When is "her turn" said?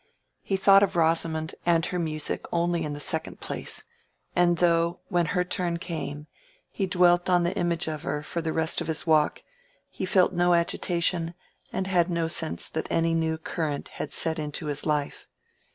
5.27-5.77